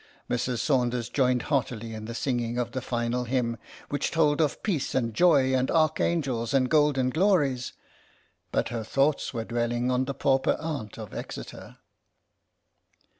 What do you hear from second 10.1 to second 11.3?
pauper aunt of